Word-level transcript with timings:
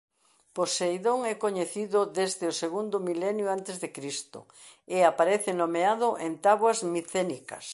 Poseidón 0.57 1.19
é 1.31 1.35
coñecido 1.45 1.99
desde 2.19 2.45
o 2.51 2.57
segundo 2.61 2.95
milenio 3.07 3.45
a.C. 3.49 3.83
e 4.95 4.97
aparece 5.01 5.51
nomeado 5.61 6.07
en 6.25 6.33
táboas 6.45 6.77
micénicas. 6.93 7.65